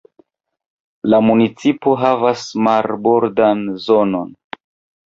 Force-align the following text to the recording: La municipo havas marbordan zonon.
La 1.13 1.19
municipo 1.27 1.95
havas 2.05 2.47
marbordan 2.69 3.67
zonon. 3.87 4.35